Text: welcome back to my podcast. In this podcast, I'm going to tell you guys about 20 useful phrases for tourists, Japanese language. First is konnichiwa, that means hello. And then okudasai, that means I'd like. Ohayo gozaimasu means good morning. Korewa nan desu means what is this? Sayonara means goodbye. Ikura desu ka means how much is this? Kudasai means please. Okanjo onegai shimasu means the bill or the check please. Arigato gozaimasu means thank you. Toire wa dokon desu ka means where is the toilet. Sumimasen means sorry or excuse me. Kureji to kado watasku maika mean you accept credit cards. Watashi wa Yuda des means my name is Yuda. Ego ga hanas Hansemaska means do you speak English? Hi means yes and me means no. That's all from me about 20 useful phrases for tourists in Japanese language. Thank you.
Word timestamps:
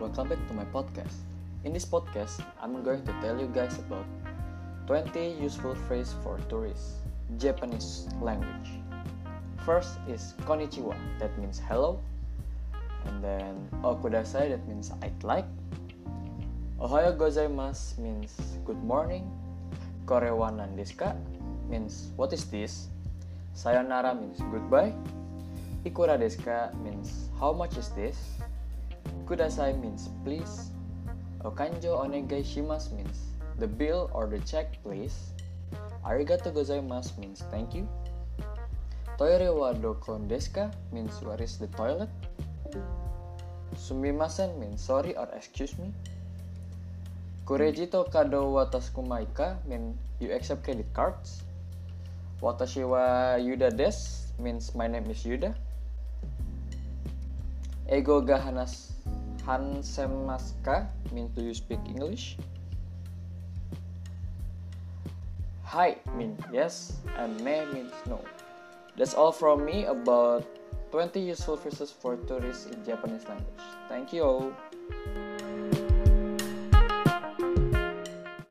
welcome 0.00 0.32
back 0.32 0.40
to 0.48 0.54
my 0.56 0.64
podcast. 0.72 1.12
In 1.68 1.76
this 1.76 1.84
podcast, 1.84 2.40
I'm 2.62 2.80
going 2.82 3.04
to 3.04 3.12
tell 3.20 3.36
you 3.36 3.44
guys 3.52 3.76
about 3.76 4.08
20 4.86 5.36
useful 5.36 5.74
phrases 5.84 6.16
for 6.24 6.40
tourists, 6.48 7.04
Japanese 7.36 8.08
language. 8.24 8.80
First 9.60 10.00
is 10.08 10.32
konnichiwa, 10.48 10.96
that 11.20 11.36
means 11.36 11.60
hello. 11.60 12.00
And 13.04 13.20
then 13.20 13.68
okudasai, 13.84 14.48
that 14.48 14.64
means 14.64 14.96
I'd 15.04 15.20
like. 15.20 15.44
Ohayo 16.80 17.12
gozaimasu 17.12 18.00
means 18.00 18.32
good 18.64 18.80
morning. 18.80 19.28
Korewa 20.08 20.56
nan 20.56 20.72
desu 20.72 20.96
means 21.68 22.16
what 22.16 22.32
is 22.32 22.48
this? 22.48 22.88
Sayonara 23.52 24.16
means 24.16 24.40
goodbye. 24.40 24.96
Ikura 25.84 26.16
desu 26.16 26.48
ka 26.48 26.72
means 26.80 27.28
how 27.36 27.52
much 27.52 27.76
is 27.76 27.92
this? 27.92 28.40
Kudasai 29.30 29.78
means 29.80 30.10
please. 30.26 30.74
Okanjo 31.46 31.94
onegai 32.02 32.42
shimasu 32.42 32.90
means 32.96 33.30
the 33.62 33.68
bill 33.68 34.10
or 34.12 34.26
the 34.26 34.40
check 34.40 34.82
please. 34.82 35.30
Arigato 36.04 36.50
gozaimasu 36.50 37.16
means 37.22 37.44
thank 37.52 37.72
you. 37.72 37.86
Toire 39.16 39.54
wa 39.54 39.70
dokon 39.72 40.26
desu 40.26 40.50
ka 40.52 40.64
means 40.90 41.22
where 41.22 41.40
is 41.40 41.58
the 41.62 41.70
toilet. 41.78 42.10
Sumimasen 43.78 44.58
means 44.58 44.82
sorry 44.82 45.14
or 45.16 45.28
excuse 45.38 45.78
me. 45.78 45.94
Kureji 47.46 47.86
to 47.94 48.02
kado 48.10 48.50
watasku 48.50 49.06
maika 49.06 49.62
mean 49.64 49.96
you 50.18 50.34
accept 50.34 50.64
credit 50.64 50.92
cards. 50.92 51.44
Watashi 52.42 52.82
wa 52.82 53.38
Yuda 53.38 53.70
des 53.70 53.94
means 54.40 54.74
my 54.74 54.88
name 54.88 55.06
is 55.06 55.22
Yuda. 55.22 55.54
Ego 57.86 58.20
ga 58.20 58.38
hanas 58.38 58.90
Hansemaska 59.46 60.88
means 61.12 61.30
do 61.34 61.42
you 61.42 61.54
speak 61.54 61.78
English? 61.86 62.36
Hi 65.64 65.96
means 66.16 66.40
yes 66.52 66.98
and 67.16 67.38
me 67.40 67.62
means 67.72 67.94
no. 68.06 68.20
That's 68.96 69.14
all 69.14 69.32
from 69.32 69.64
me 69.64 69.84
about 69.84 70.44
20 70.90 71.20
useful 71.20 71.56
phrases 71.56 71.90
for 71.90 72.16
tourists 72.26 72.66
in 72.66 72.84
Japanese 72.84 73.22
language. 73.28 73.64
Thank 73.88 74.12
you. 74.12 74.54